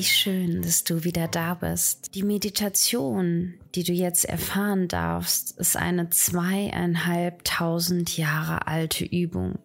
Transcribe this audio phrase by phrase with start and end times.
[0.00, 2.14] Wie schön, dass du wieder da bist.
[2.14, 9.58] Die Meditation, die du jetzt erfahren darfst, ist eine zweieinhalbtausend Jahre alte Übung.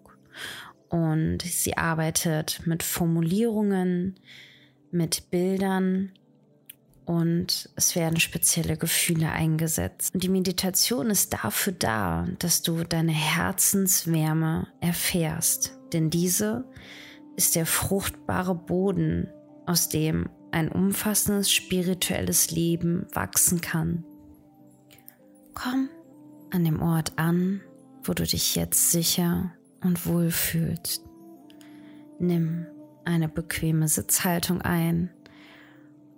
[0.89, 4.19] Und sie arbeitet mit Formulierungen,
[4.91, 6.11] mit Bildern
[7.05, 10.15] und es werden spezielle Gefühle eingesetzt.
[10.15, 15.77] Und die Meditation ist dafür da, dass du deine Herzenswärme erfährst.
[15.93, 16.65] Denn diese
[17.37, 19.29] ist der fruchtbare Boden,
[19.65, 24.05] aus dem ein umfassendes spirituelles Leben wachsen kann.
[25.53, 25.89] Komm
[26.51, 27.61] an dem Ort an,
[28.03, 31.03] wo du dich jetzt sicher und wohl fühlst.
[32.19, 32.67] Nimm
[33.03, 35.09] eine bequeme Sitzhaltung ein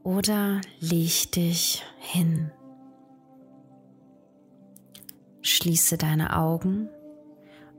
[0.03, 2.51] oder leg dich hin.
[5.41, 6.89] Schließe deine Augen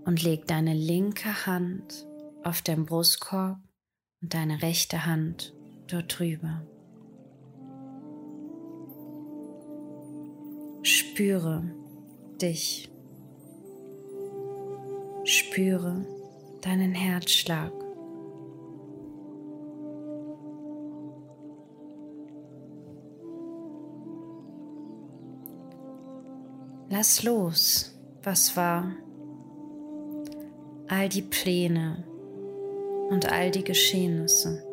[0.05, 2.07] und leg deine linke Hand
[2.43, 3.59] auf den Brustkorb
[4.21, 5.55] und deine rechte Hand
[5.93, 6.63] dort drüber.
[10.83, 11.65] Spüre
[12.41, 12.91] dich.
[15.25, 16.07] Spüre
[16.63, 17.73] deinen Herzschlag.
[26.91, 28.93] Lass los, was war.
[30.89, 32.05] All die Pläne
[33.11, 34.68] und all die Geschehnisse.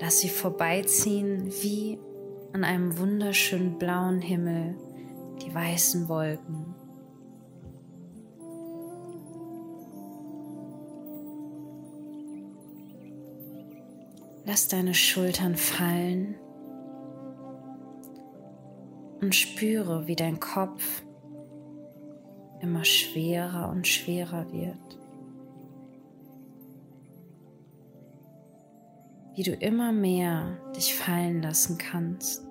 [0.00, 1.98] Lass sie vorbeiziehen wie
[2.52, 4.76] an einem wunderschönen blauen Himmel
[5.42, 6.74] die weißen Wolken.
[14.44, 16.36] Lass deine Schultern fallen
[19.20, 21.02] und spüre, wie dein Kopf
[22.60, 24.98] immer schwerer und schwerer wird.
[29.38, 32.44] Wie du immer mehr dich fallen lassen kannst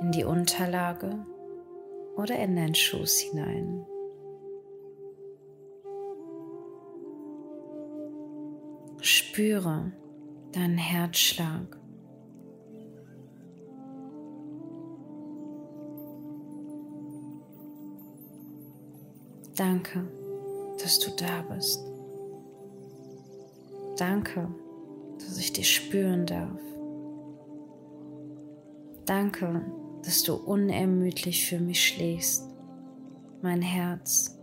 [0.00, 1.26] in die Unterlage
[2.14, 3.84] oder in deinen Schoß hinein.
[9.00, 9.90] Spüre
[10.52, 11.80] deinen Herzschlag.
[19.56, 20.06] Danke,
[20.80, 21.84] dass du da bist.
[23.96, 24.48] Danke,
[25.24, 26.60] dass ich dich spüren darf.
[29.06, 29.64] Danke,
[30.04, 32.48] dass du unermüdlich für mich schlägst,
[33.42, 34.41] mein Herz.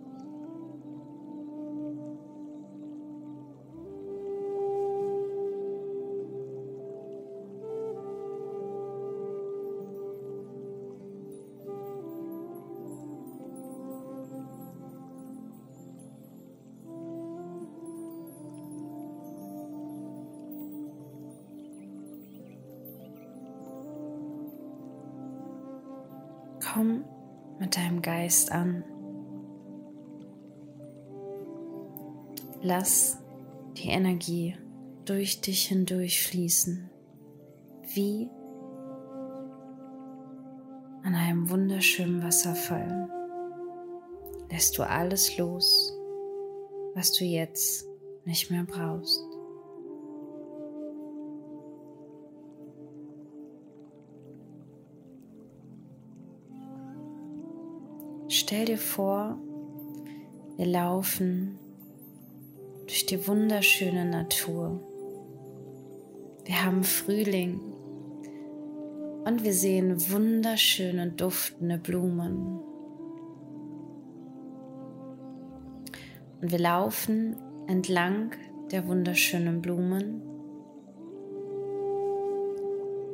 [28.29, 28.83] Geist an.
[32.61, 33.17] Lass
[33.75, 34.55] die Energie
[35.05, 36.91] durch dich hindurch fließen,
[37.95, 38.29] wie
[41.01, 43.09] an einem wunderschönen Wasserfall.
[44.51, 45.91] Lässt du alles los,
[46.93, 47.87] was du jetzt
[48.25, 49.23] nicht mehr brauchst.
[58.49, 59.37] Stell dir vor,
[60.57, 61.59] wir laufen
[62.87, 64.81] durch die wunderschöne Natur.
[66.45, 67.59] Wir haben Frühling
[69.23, 72.59] und wir sehen wunderschöne duftende Blumen.
[76.41, 77.35] Und wir laufen
[77.67, 78.31] entlang
[78.71, 80.23] der wunderschönen Blumen.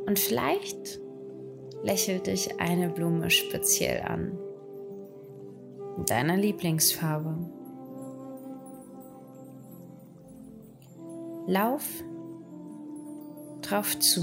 [0.06, 1.02] Und vielleicht
[1.84, 4.40] lächelt dich eine Blume speziell an
[6.04, 7.38] deiner Lieblingsfarbe.
[11.48, 12.04] Lauf
[13.62, 14.22] drauf zu.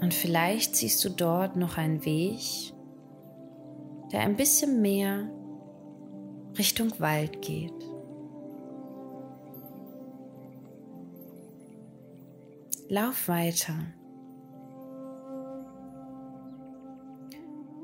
[0.00, 2.40] Und vielleicht siehst du dort noch einen Weg,
[4.12, 5.30] der ein bisschen mehr
[6.56, 7.88] Richtung Wald geht.
[12.88, 13.74] lauf weiter.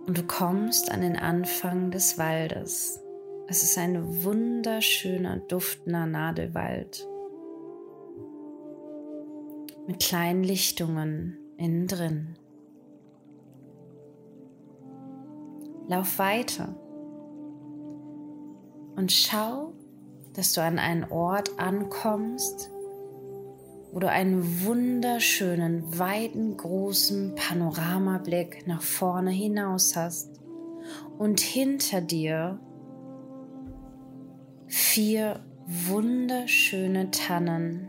[0.06, 3.00] Und du kommst an den Anfang des Waldes.
[3.48, 7.06] Es ist ein wunderschöner, duftender Nadelwald
[9.86, 12.36] mit kleinen Lichtungen innen drin.
[15.88, 16.74] Lauf weiter
[18.96, 19.74] und schau,
[20.32, 22.70] dass du an einen Ort ankommst,
[23.94, 30.40] wo du einen wunderschönen, weiten, großen Panoramablick nach vorne hinaus hast
[31.16, 32.58] und hinter dir
[34.66, 37.88] vier wunderschöne Tannen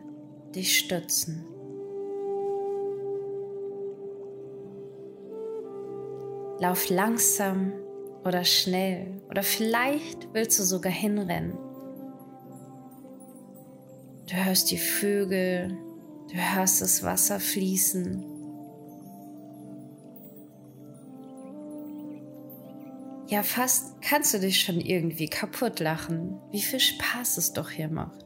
[0.53, 1.43] dich stützen.
[6.59, 7.73] Lauf langsam
[8.23, 11.57] oder schnell oder vielleicht willst du sogar hinrennen.
[14.29, 15.75] Du hörst die Vögel,
[16.35, 18.25] Du hörst das Wasser fließen.
[23.29, 27.87] Ja, fast kannst du dich schon irgendwie kaputt lachen, wie viel Spaß es doch hier
[27.87, 28.25] macht.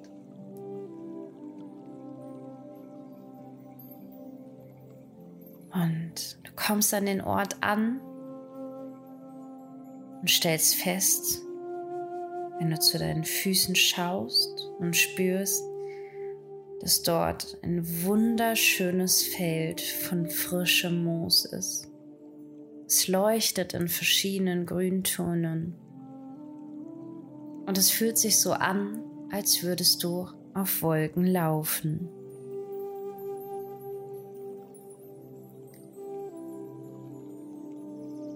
[5.71, 8.01] Und du kommst an den Ort an
[10.21, 11.43] und stellst fest,
[12.57, 15.68] wenn du zu deinen Füßen schaust und spürst,
[16.81, 21.89] dass dort ein wunderschönes Feld von frischem Moos ist.
[22.87, 25.75] Es leuchtet in verschiedenen Grüntönen
[27.65, 32.09] und es fühlt sich so an, als würdest du auf Wolken laufen.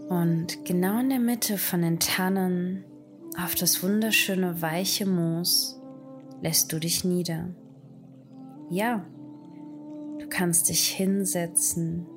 [0.10, 2.86] Und genau in der Mitte von den Tannen
[3.42, 5.80] auf das wunderschöne weiche Moos
[6.42, 7.50] lässt du dich nieder.
[8.74, 9.06] Ja,
[10.18, 12.08] du kannst dich hinsetzen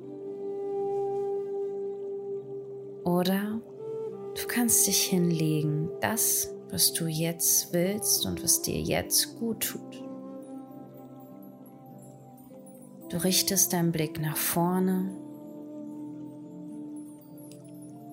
[3.03, 3.61] oder
[4.33, 10.03] du kannst dich hinlegen, das, was du jetzt willst und was dir jetzt gut tut.
[13.09, 15.15] Du richtest deinen Blick nach vorne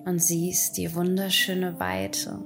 [0.04, 2.44] und siehst die wunderschöne Weite.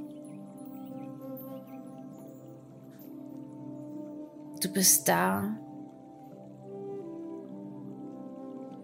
[4.60, 5.58] Du bist da,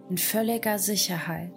[0.09, 1.51] in völliger Sicherheit.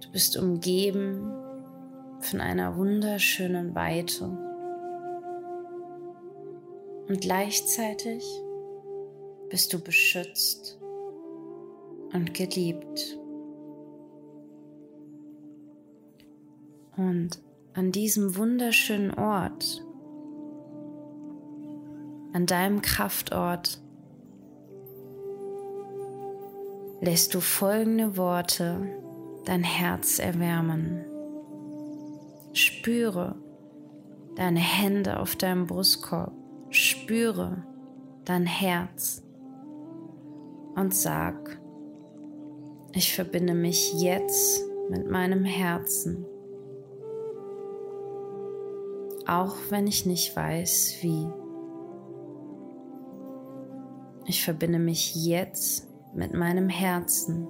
[0.00, 1.30] Du bist umgeben
[2.20, 4.24] von einer wunderschönen Weite
[7.08, 8.24] und gleichzeitig
[9.50, 10.78] bist du beschützt
[12.12, 13.18] und geliebt.
[16.96, 17.40] Und
[17.74, 19.84] an diesem wunderschönen Ort,
[22.32, 23.83] an deinem Kraftort,
[27.04, 28.80] lässt du folgende Worte
[29.44, 31.04] dein Herz erwärmen.
[32.54, 33.34] Spüre
[34.36, 36.32] deine Hände auf deinem Brustkorb,
[36.70, 37.62] spüre
[38.24, 39.22] dein Herz
[40.76, 41.60] und sag,
[42.94, 46.24] ich verbinde mich jetzt mit meinem Herzen,
[49.26, 51.26] auch wenn ich nicht weiß wie.
[54.26, 57.46] Ich verbinde mich jetzt mit meinem Herzen,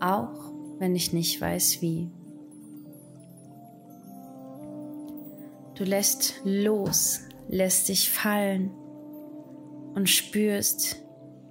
[0.00, 2.10] auch wenn ich nicht weiß wie.
[5.74, 8.70] Du lässt los, lässt dich fallen
[9.94, 11.04] und spürst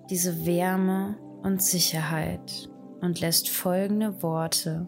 [0.10, 2.70] diese Wärme und Sicherheit
[3.02, 4.88] und lässt folgende Worte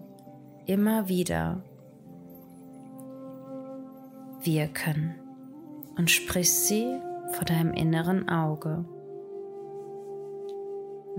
[0.66, 1.64] immer wieder
[4.44, 5.16] wirken
[5.98, 7.00] und sprichst sie
[7.32, 8.86] vor deinem inneren Auge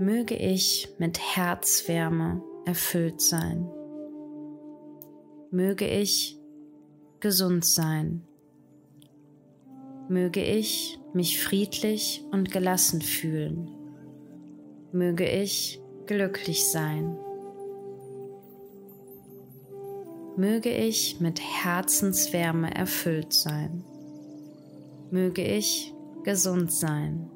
[0.01, 3.69] möge ich mit Herzwärme erfüllt sein.
[5.51, 6.39] Möge ich
[7.19, 8.23] gesund sein.
[10.09, 13.69] Möge ich mich friedlich und gelassen fühlen.
[14.91, 17.15] Möge ich glücklich sein.
[20.35, 23.83] Möge ich mit Herzenswärme erfüllt sein.
[25.11, 25.93] Möge ich
[26.23, 27.29] gesund sein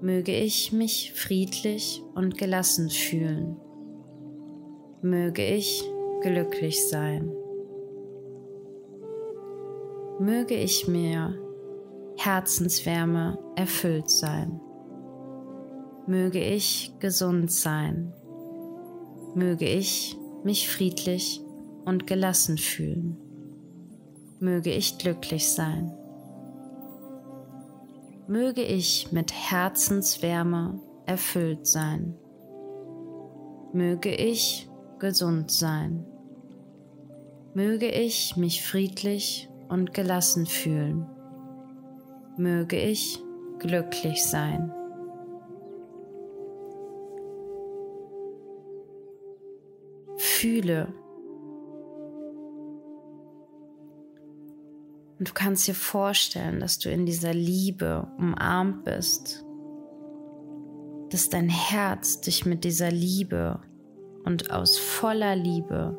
[0.00, 3.56] möge ich mich friedlich und gelassen fühlen.
[5.02, 5.82] Möge ich
[6.22, 7.32] glücklich sein.
[10.20, 11.38] Möge ich mir
[12.16, 14.60] Herzenswärme erfüllt sein.
[16.06, 18.12] Möge ich gesund sein.
[19.34, 21.40] Möge ich mich friedlich
[21.84, 23.16] und gelassen fühlen.
[24.40, 25.97] Möge ich glücklich sein.
[28.28, 32.14] Möge ich mit Herzenswärme erfüllt sein.
[33.72, 34.68] Möge ich
[34.98, 36.04] gesund sein.
[37.54, 41.06] Möge ich mich friedlich und gelassen fühlen.
[42.36, 43.18] Möge ich
[43.60, 44.74] glücklich sein.
[50.18, 50.92] Fühle.
[55.18, 59.44] Und du kannst dir vorstellen, dass du in dieser Liebe umarmt bist,
[61.10, 63.60] dass dein Herz dich mit dieser Liebe
[64.24, 65.98] und aus voller Liebe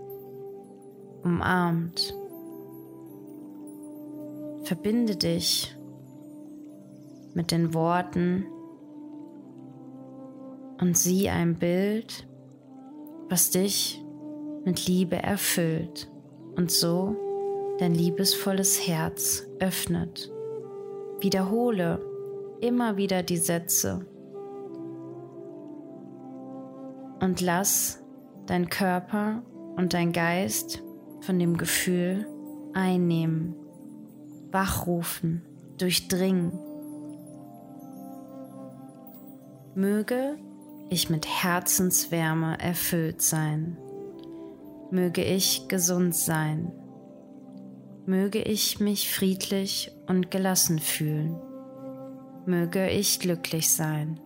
[1.23, 2.15] umarmt.
[4.63, 5.75] Verbinde dich
[7.33, 8.45] mit den Worten
[10.79, 12.27] und sieh ein Bild,
[13.27, 14.01] was dich
[14.63, 16.09] mit Liebe erfüllt
[16.55, 17.28] und so
[17.79, 20.31] dein liebesvolles Herz öffnet.
[21.21, 22.01] Wiederhole
[22.61, 24.05] immer wieder die Sätze
[27.21, 28.03] und lass
[28.47, 29.43] dein Körper
[29.77, 30.83] und dein Geist
[31.21, 32.27] von dem Gefühl
[32.73, 33.55] einnehmen,
[34.51, 35.45] wachrufen,
[35.77, 36.51] durchdringen.
[39.75, 40.37] Möge
[40.89, 43.77] ich mit Herzenswärme erfüllt sein.
[44.91, 46.73] Möge ich gesund sein.
[48.09, 51.39] Möge ich mich friedlich und gelassen fühlen.
[52.47, 54.19] Möge ich glücklich sein.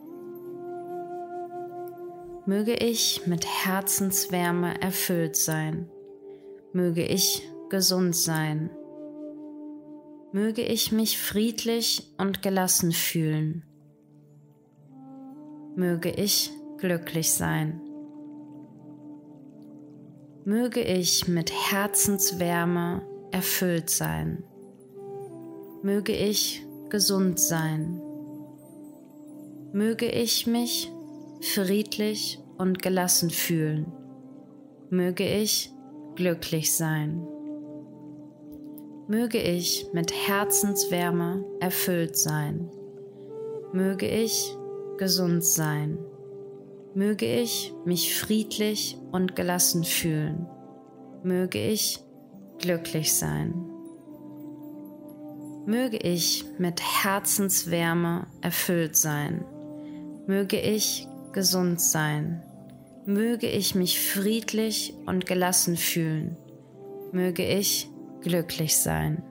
[2.46, 5.90] Möge ich mit Herzenswärme erfüllt sein.
[6.72, 8.70] Möge ich gesund sein.
[10.32, 13.66] Möge ich mich friedlich und gelassen fühlen.
[15.76, 17.82] Möge ich glücklich sein.
[20.46, 23.02] Möge ich mit Herzenswärme
[23.34, 24.44] erfüllt sein.
[25.82, 28.02] Möge ich gesund sein.
[29.74, 30.92] Möge ich mich
[31.42, 33.92] friedlich und gelassen fühlen.
[34.90, 35.72] Möge ich
[36.16, 37.28] glücklich sein.
[39.08, 42.70] Möge ich mit Herzenswärme erfüllt sein.
[43.74, 44.56] Möge ich
[44.98, 45.98] gesund sein.
[46.94, 50.48] Möge ich mich friedlich und gelassen fühlen.
[51.24, 52.03] Möge ich
[52.64, 53.54] glücklich sein.
[55.66, 59.46] Möge ich mit Herzenswärme erfüllt sein.
[60.28, 62.42] Möge ich gesund sein.
[63.06, 66.38] Möge ich mich friedlich und gelassen fühlen,
[67.12, 67.90] möge ich
[68.22, 69.22] glücklich sein,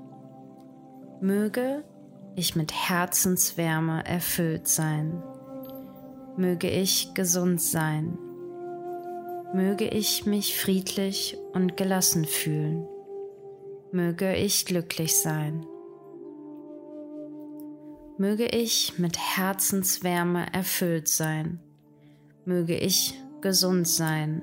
[1.23, 1.83] möge
[2.37, 5.23] ich mit Herzenswärme erfüllt sein,
[6.37, 8.19] möge ich gesund sein,
[9.55, 12.87] möge ich mich friedlich und gelassen fühlen,
[13.93, 15.67] möge ich glücklich sein.
[18.17, 21.61] Möge ich mit Herzenswärme erfüllt sein,
[22.45, 24.43] möge ich gesund sein.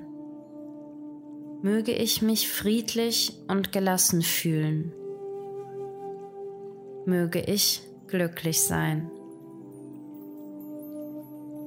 [1.62, 4.92] Möge ich mich friedlich und gelassen fühlen.
[7.04, 9.10] Möge ich glücklich sein.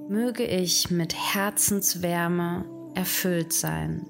[0.10, 4.06] Möge ich mit Herzenswärme erfüllt sein.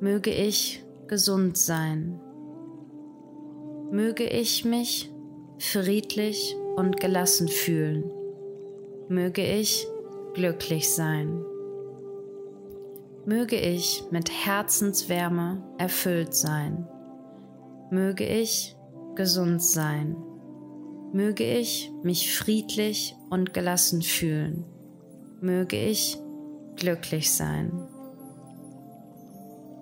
[0.00, 2.20] Möge ich gesund sein.
[3.90, 5.10] Möge ich mich
[5.58, 8.10] friedlich und gelassen fühlen.
[9.08, 9.86] Möge ich
[10.34, 11.44] glücklich sein
[13.28, 16.88] möge ich mit Herzenswärme erfüllt sein.
[17.90, 18.74] Möge ich
[19.16, 20.16] gesund sein.
[21.12, 24.64] Möge ich mich friedlich und gelassen fühlen.
[25.42, 26.16] Möge ich
[26.76, 27.70] glücklich sein.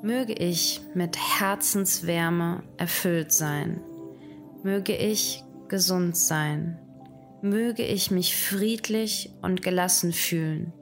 [0.03, 3.81] Möge ich mit Herzenswärme erfüllt sein.
[4.67, 6.77] Möge ich gesund sein.
[7.41, 10.73] Möge ich mich friedlich und gelassen fühlen.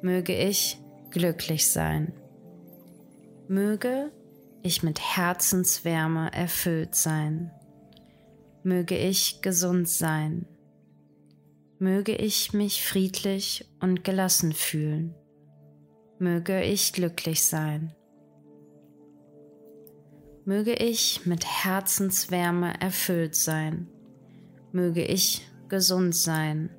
[0.00, 0.78] Möge ich
[1.10, 2.14] glücklich sein.
[3.46, 4.10] Möge
[4.62, 7.50] ich mit Herzenswärme erfüllt sein.
[8.62, 10.46] Möge ich gesund sein.
[11.78, 15.14] Möge ich mich friedlich und gelassen fühlen.
[16.18, 17.94] Möge ich glücklich sein.
[20.50, 23.86] Möge ich mit Herzenswärme erfüllt sein.
[24.72, 26.70] Möge ich gesund sein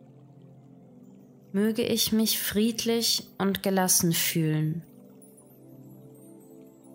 [1.54, 4.84] möge ich mich friedlich und gelassen fühlen.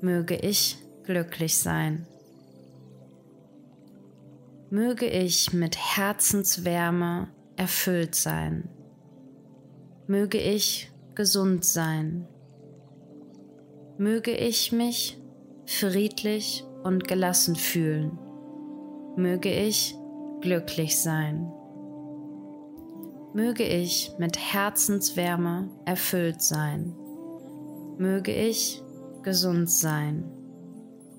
[0.01, 2.07] Möge ich glücklich sein.
[4.71, 8.69] Möge ich mit Herzenswärme erfüllt sein.
[10.07, 12.27] Möge ich gesund sein.
[13.99, 15.19] Möge ich mich
[15.67, 18.17] friedlich und gelassen fühlen.
[19.17, 19.97] Möge ich
[20.41, 21.53] glücklich sein.
[23.35, 26.95] Möge ich mit Herzenswärme erfüllt sein.
[27.99, 28.83] Möge ich
[29.25, 30.31] gesund sein.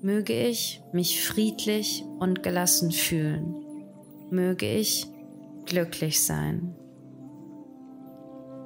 [0.00, 3.54] Möge ich mich friedlich und gelassen fühlen.
[4.30, 5.06] Möge ich
[5.66, 6.74] glücklich sein.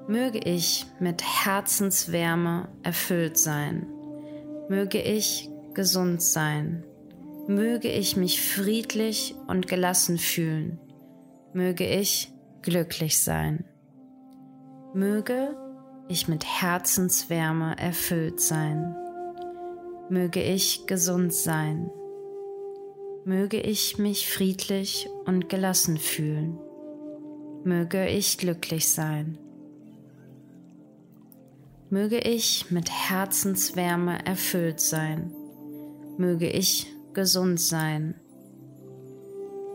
[0.07, 3.87] Möge ich mit Herzenswärme erfüllt sein.
[4.69, 6.85] Möge ich gesund sein.
[7.49, 10.79] Möge ich mich friedlich und gelassen fühlen.
[11.53, 12.33] Möge ich
[12.63, 13.65] glücklich sein.
[14.95, 15.57] Möge
[16.09, 18.95] ich mit Herzenswärme erfüllt sein.
[20.09, 21.91] Möge ich gesund sein.
[23.25, 26.59] Möge ich mich friedlich und gelassen fühlen.
[27.65, 29.39] Möge ich glücklich sein.
[31.91, 35.33] Möge ich mit Herzenswärme erfüllt sein.
[36.19, 38.15] Möge ich gesund sein.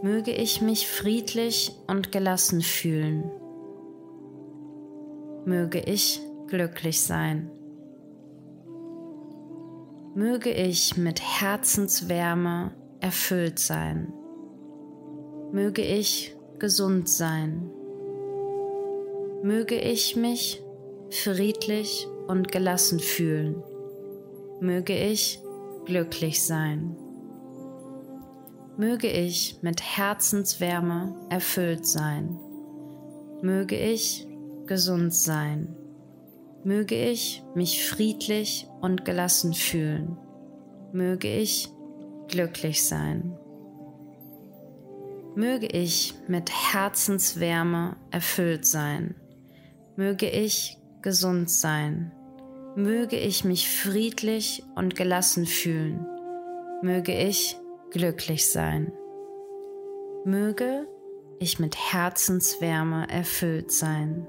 [0.02, 3.32] Möge ich mich friedlich und gelassen fühlen.
[5.46, 7.50] Möge ich glücklich sein.
[10.14, 14.14] Möge ich mit Herzenswärme erfüllt sein.
[15.52, 17.70] Möge ich gesund sein.
[19.44, 20.64] Möge ich mich
[21.10, 23.64] friedlich und gelassen fühlen.
[24.60, 25.40] Möge ich
[25.86, 26.98] glücklich sein.
[28.78, 32.38] Möge ich mit Herzenswärme erfüllt sein.
[33.42, 34.28] Möge ich
[34.68, 35.76] gesund sein.
[36.64, 40.16] Möge ich mich friedlich und gelassen fühlen.
[40.94, 41.70] Möge ich
[42.28, 43.36] glücklich sein.
[45.34, 49.16] Möge ich mit Herzenswärme erfüllt sein.
[49.96, 52.12] Möge ich gesund sein.
[52.76, 56.06] Möge ich mich friedlich und gelassen fühlen.
[56.84, 57.58] Möge ich
[57.92, 58.92] glücklich sein.
[60.26, 60.88] Möge
[61.40, 64.28] ich mit Herzenswärme erfüllt sein.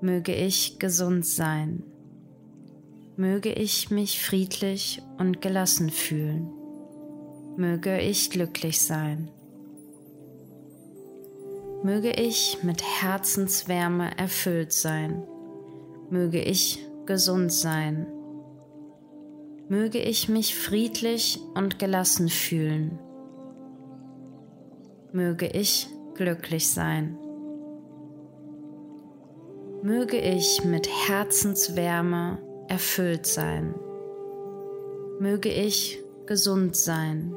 [0.00, 1.82] Möge ich gesund sein.
[3.16, 6.52] Möge ich mich friedlich und gelassen fühlen.
[7.56, 9.30] Möge ich glücklich sein.
[11.82, 15.24] Möge ich mit Herzenswärme erfüllt sein.
[16.10, 18.06] Möge ich gesund sein.
[19.70, 22.98] Möge ich mich friedlich und gelassen fühlen.
[25.12, 27.18] Möge ich glücklich sein.
[29.82, 33.74] Möge ich mit Herzenswärme erfüllt sein.
[35.20, 37.34] Möge ich gesund sein.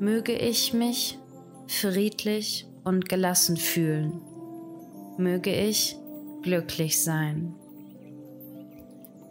[0.00, 1.18] Möge ich mich
[1.66, 4.20] friedlich und gelassen fühlen.
[5.18, 5.96] Möge ich
[6.42, 7.54] glücklich sein.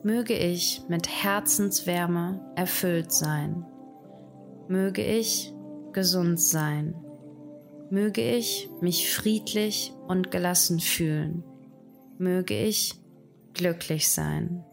[0.04, 3.66] Möge ich mit Herzenswärme erfüllt sein.
[4.68, 5.54] Möge ich
[5.94, 6.96] gesund sein.
[7.90, 11.44] Möge ich mich friedlich und gelassen fühlen.
[12.18, 12.96] Möge ich
[13.54, 14.64] glücklich sein.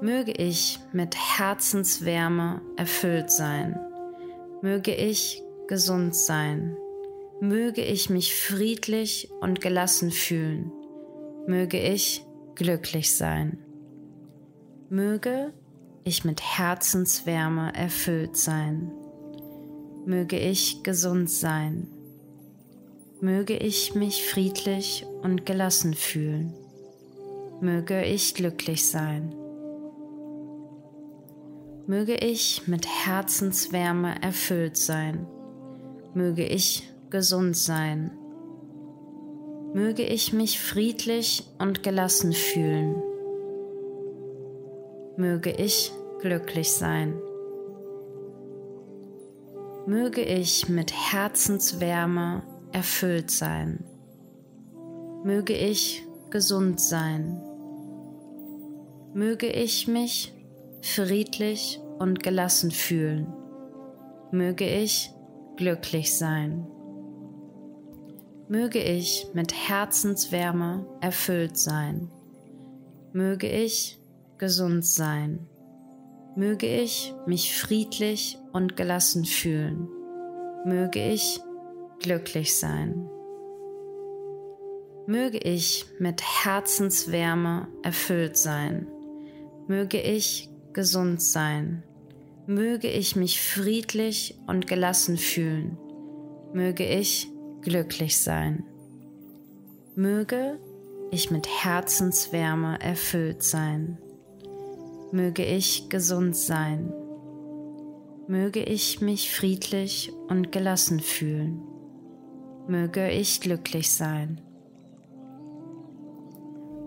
[0.00, 3.78] Möge ich mit Herzenswärme erfüllt sein.
[4.62, 6.76] Möge ich gesund sein.
[7.40, 10.70] Möge ich mich friedlich und gelassen fühlen.
[11.46, 12.25] Möge ich
[12.56, 13.58] glücklich sein.
[14.88, 15.52] Möge
[16.04, 18.90] ich mit Herzenswärme erfüllt sein.
[20.04, 21.88] Möge ich gesund sein.
[23.20, 26.54] Möge ich mich friedlich und gelassen fühlen.
[27.60, 29.34] Möge ich glücklich sein.
[31.86, 35.26] Möge ich mit Herzenswärme erfüllt sein.
[36.14, 38.10] Möge ich gesund sein.
[39.76, 42.94] Möge ich mich friedlich und gelassen fühlen.
[45.18, 47.20] Möge ich glücklich sein.
[49.84, 53.84] Möge ich mit Herzenswärme erfüllt sein.
[55.24, 57.38] Möge ich gesund sein.
[59.12, 60.32] Möge ich mich
[60.80, 63.26] friedlich und gelassen fühlen.
[64.30, 65.10] Möge ich
[65.58, 66.66] glücklich sein.
[68.48, 72.12] Möge ich mit Herzenswärme erfüllt sein.
[73.12, 73.98] Möge ich
[74.38, 75.48] gesund sein.
[76.36, 79.88] Möge ich mich friedlich und gelassen fühlen.
[80.64, 81.40] Möge ich
[81.98, 83.08] glücklich sein.
[85.08, 88.86] Möge ich mit Herzenswärme erfüllt sein.
[89.66, 91.82] Möge ich gesund sein.
[92.46, 95.78] Möge ich mich friedlich und gelassen fühlen.
[96.52, 97.28] Möge ich
[97.66, 98.62] glücklich sein.
[99.96, 100.60] Möge
[101.10, 103.98] ich mit Herzenswärme erfüllt sein.
[105.10, 106.92] Möge ich gesund sein.
[108.28, 111.60] Möge ich mich friedlich und gelassen fühlen.
[112.68, 114.40] Möge ich glücklich sein.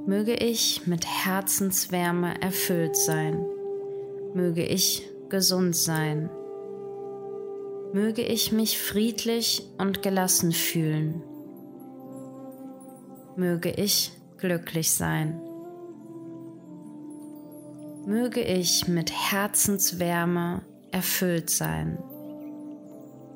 [0.05, 3.45] Möge ich mit Herzenswärme erfüllt sein.
[4.33, 6.29] Möge ich gesund sein.
[7.93, 11.23] Möge ich mich friedlich und gelassen fühlen.
[13.35, 15.41] Möge ich glücklich sein.
[18.05, 21.97] Möge ich mit Herzenswärme erfüllt sein.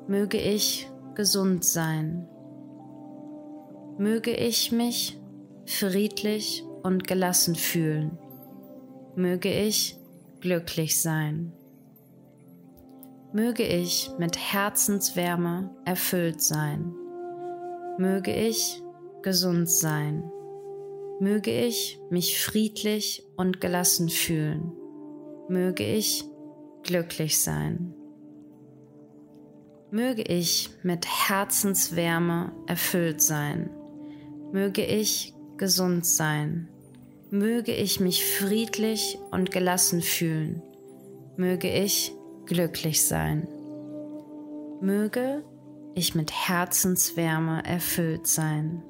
[0.06, 2.28] Möge ich gesund sein.
[3.98, 5.18] Möge ich mich
[5.66, 8.18] friedlich und gelassen fühlen.
[9.16, 9.96] Möge ich
[10.40, 11.52] glücklich sein.
[13.34, 16.94] Möge ich mit Herzenswärme erfüllt sein.
[17.98, 18.80] Möge ich
[19.22, 20.30] gesund sein.
[21.18, 24.72] Möge ich mich friedlich und gelassen fühlen.
[25.48, 26.24] Möge ich
[26.84, 27.92] glücklich sein.
[29.90, 33.68] Möge ich mit Herzenswärme erfüllt sein.
[34.52, 36.68] Möge ich gesund sein.
[37.30, 40.62] Möge ich mich friedlich und gelassen fühlen.
[41.36, 42.14] Möge ich
[42.46, 43.48] glücklich sein.
[44.80, 45.42] Möge
[45.94, 48.82] ich mit Herzenswärme erfüllt sein.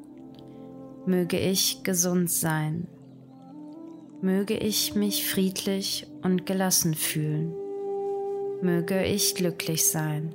[1.07, 2.89] Möge ich gesund sein.
[4.23, 7.55] Möge ich mich friedlich und gelassen fühlen.
[8.63, 10.35] Möge ich glücklich sein.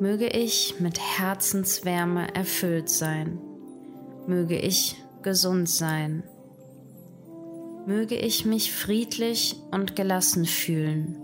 [0.00, 3.38] Möge ich mit Herzenswärme erfüllt sein.
[4.26, 6.22] Möge ich gesund sein.
[7.86, 11.16] Möge ich mich friedlich und gelassen fühlen.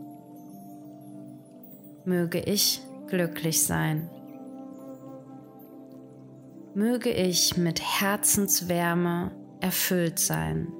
[2.04, 4.08] Möge ich glücklich sein
[6.74, 10.72] möge ich mit Herzenswärme erfüllt sein.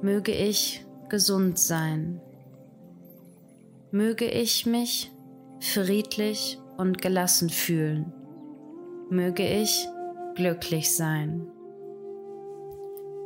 [0.00, 2.20] Möge ich gesund sein.
[3.90, 5.10] Möge ich mich
[5.60, 8.12] friedlich und gelassen fühlen.
[9.10, 9.88] Möge ich
[10.34, 11.46] glücklich sein.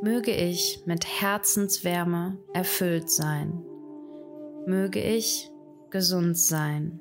[0.02, 3.64] Möge ich mit Herzenswärme erfüllt sein.
[4.66, 5.50] Möge ich
[5.90, 7.00] gesund sein.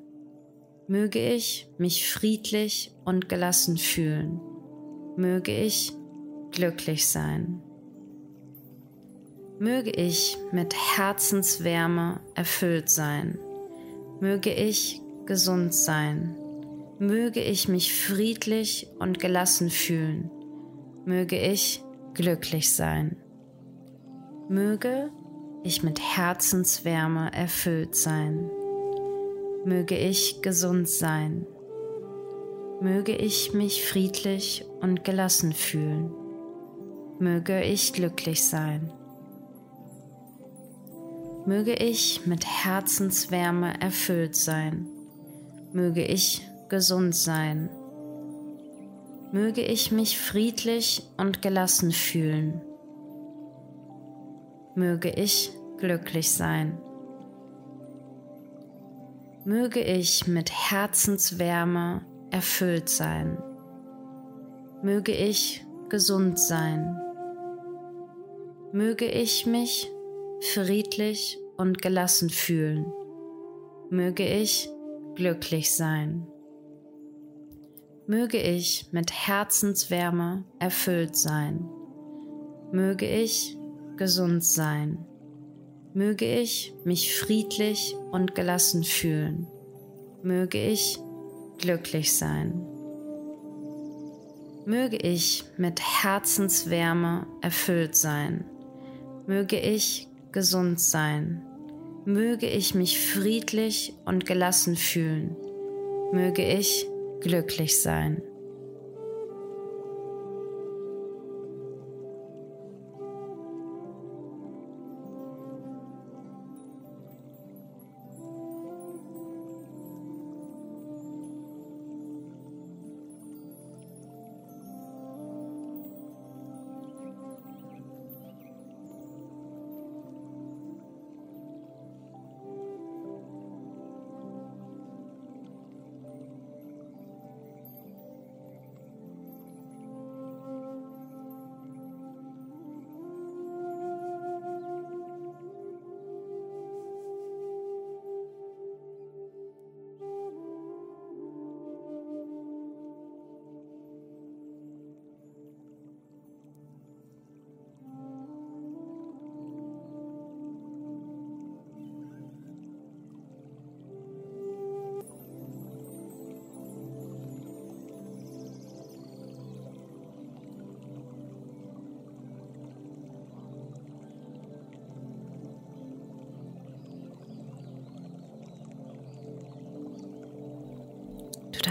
[0.88, 4.40] Möge ich mich friedlich und gelassen fühlen,
[5.16, 5.92] möge ich
[6.52, 7.60] glücklich sein,
[9.58, 13.36] möge ich mit Herzenswärme erfüllt sein,
[14.20, 16.36] möge ich gesund sein,
[17.00, 20.30] möge ich mich friedlich und gelassen fühlen,
[21.04, 21.82] möge ich
[22.16, 23.14] glücklich sein,
[24.48, 25.10] möge
[25.62, 28.50] ich mit Herzenswärme erfüllt sein.
[29.66, 31.46] Möge ich gesund sein,
[32.80, 36.10] möge ich mich friedlich und gelassen fühlen,
[37.18, 38.92] möge ich glücklich sein,
[41.44, 44.86] möge ich mit Herzenswärme erfüllt sein,
[45.72, 47.68] möge ich gesund sein,
[49.32, 52.62] möge ich mich friedlich und gelassen fühlen,
[54.74, 56.78] möge ich glücklich sein
[59.46, 63.38] möge ich mit Herzenswärme erfüllt sein.
[64.82, 67.00] Möge ich gesund sein.
[68.72, 69.88] Möge ich mich
[70.52, 72.92] friedlich und gelassen fühlen.
[73.88, 74.68] Möge ich
[75.14, 76.26] glücklich sein.
[78.06, 81.68] Möge ich mit Herzenswärme erfüllt sein.
[82.72, 83.56] Möge ich
[83.96, 85.04] gesund sein.
[85.96, 89.46] Möge ich mich friedlich und gelassen fühlen,
[90.22, 90.98] möge ich
[91.56, 92.66] glücklich sein,
[94.66, 98.44] möge ich mit Herzenswärme erfüllt sein,
[99.26, 101.40] möge ich gesund sein,
[102.04, 105.34] möge ich mich friedlich und gelassen fühlen,
[106.12, 106.86] möge ich
[107.20, 108.22] glücklich sein.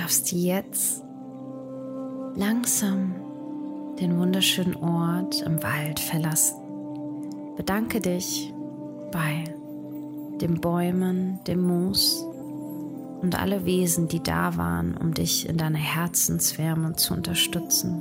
[0.05, 1.03] Darfst jetzt
[2.35, 3.15] langsam
[3.99, 6.57] den wunderschönen Ort im Wald verlassen.
[7.57, 8.53] Bedanke dich
[9.11, 9.45] bei
[10.39, 12.23] den Bäumen, dem Moos
[13.23, 17.99] und alle Wesen, die da waren, um dich in deiner Herzenswärme zu unterstützen.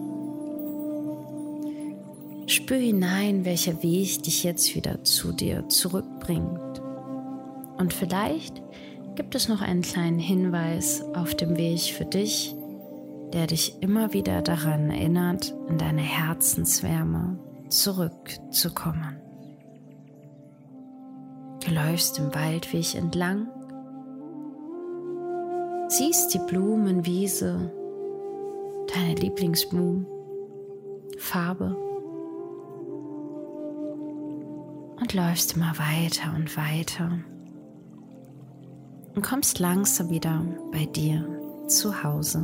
[2.47, 6.83] Spür hinein, welcher Weg dich jetzt wieder zu dir zurückbringt.
[7.79, 8.63] Und vielleicht
[9.17, 12.55] gibt es noch einen kleinen Hinweis auf dem Weg für dich,
[13.33, 19.21] der dich immer wieder daran erinnert, in deine Herzenswärme zurückzukommen.
[21.65, 23.49] Du läufst im Waldweg entlang,
[25.89, 27.73] siehst die Blumenwiese,
[28.95, 30.07] deine Lieblingsblumen,
[31.19, 31.77] Farbe
[35.01, 37.19] und läufst immer weiter und weiter
[39.15, 41.25] und kommst langsam wieder bei dir
[41.69, 42.39] zu Hause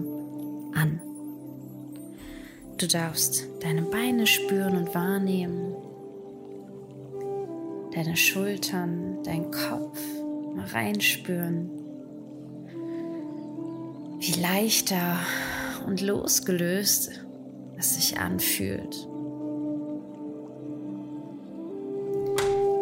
[0.75, 1.01] an.
[2.79, 5.75] Du darfst deine Beine spüren und wahrnehmen
[7.95, 10.01] deine Schultern, dein Kopf
[10.55, 11.71] mal reinspüren.
[14.21, 15.19] Wie leichter
[15.87, 17.11] und losgelöst
[17.79, 19.09] es sich anfühlt.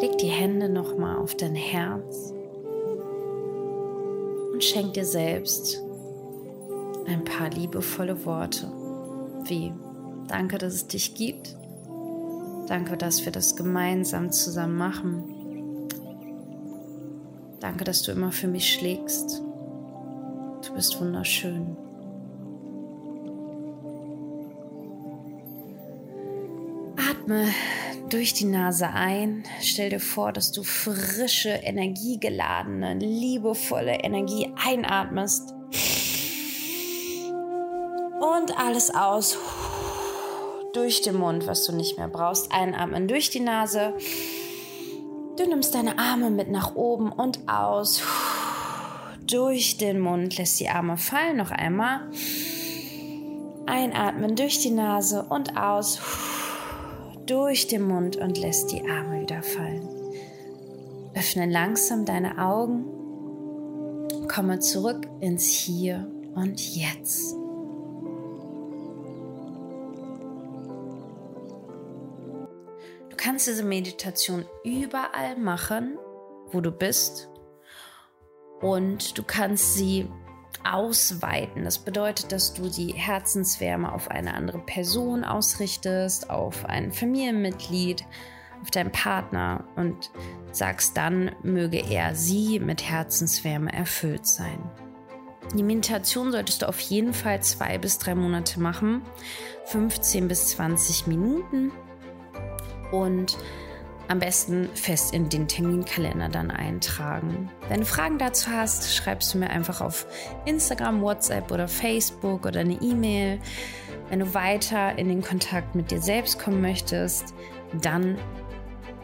[0.00, 2.34] Leg die Hände nochmal auf dein Herz
[4.58, 5.80] und schenk dir selbst
[7.06, 8.66] ein paar liebevolle Worte
[9.44, 9.72] wie
[10.26, 11.54] Danke, dass es dich gibt
[12.66, 15.86] Danke, dass wir das gemeinsam zusammen machen.
[17.60, 19.40] Danke, dass du immer für mich schlägst.
[20.66, 21.76] Du bist wunderschön.
[26.96, 27.46] Atme
[28.08, 29.44] durch die Nase ein.
[29.60, 35.54] Stell dir vor, dass du frische, energiegeladene, liebevolle Energie einatmest.
[38.20, 39.38] Und alles aus
[40.72, 42.52] durch den Mund, was du nicht mehr brauchst.
[42.52, 43.94] Einatmen durch die Nase.
[45.36, 48.02] Du nimmst deine Arme mit nach oben und aus.
[49.26, 51.36] Durch den Mund lässt die Arme fallen.
[51.36, 52.10] Noch einmal.
[53.66, 56.00] Einatmen durch die Nase und aus.
[57.28, 59.88] Durch den Mund und lässt die Arme wieder fallen.
[61.14, 62.84] Öffne langsam deine Augen.
[64.26, 67.38] Komme zurück ins Hier und Jetzt.
[73.28, 75.98] kannst diese Meditation überall machen,
[76.50, 77.28] wo du bist.
[78.60, 80.08] Und du kannst sie
[80.64, 81.64] ausweiten.
[81.64, 88.04] Das bedeutet, dass du die Herzenswärme auf eine andere Person ausrichtest, auf ein Familienmitglied,
[88.62, 90.10] auf deinen Partner und
[90.52, 94.58] sagst dann, möge er sie mit Herzenswärme erfüllt sein.
[95.54, 99.02] Die Meditation solltest du auf jeden Fall zwei bis drei Monate machen,
[99.66, 101.72] 15 bis 20 Minuten
[102.92, 103.38] und
[104.08, 107.50] am besten fest in den Terminkalender dann eintragen.
[107.68, 110.06] Wenn du Fragen dazu hast, schreibst du mir einfach auf
[110.46, 113.38] Instagram, WhatsApp oder Facebook oder eine E-Mail.
[114.08, 117.34] Wenn du weiter in den Kontakt mit dir selbst kommen möchtest,
[117.82, 118.16] dann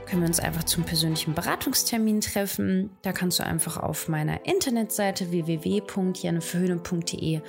[0.07, 2.91] können wir uns einfach zum persönlichen Beratungstermin treffen.
[3.03, 7.41] Da kannst du einfach auf meiner Internetseite www.janneverhöhne.de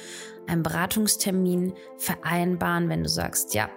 [0.47, 3.69] einen Beratungstermin vereinbaren, wenn du sagst, ja,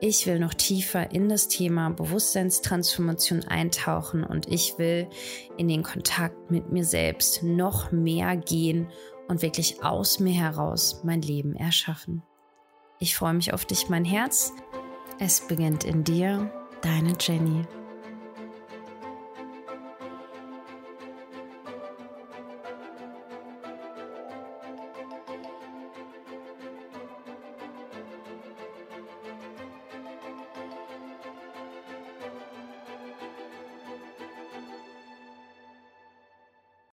[0.00, 5.08] ich will noch tiefer in das Thema Bewusstseinstransformation eintauchen und ich will
[5.56, 8.88] in den Kontakt mit mir selbst noch mehr gehen
[9.26, 12.22] und wirklich aus mir heraus mein Leben erschaffen.
[13.00, 14.52] Ich freue mich auf dich, mein Herz.
[15.18, 16.50] Es beginnt in dir,
[16.82, 17.64] deine Jenny.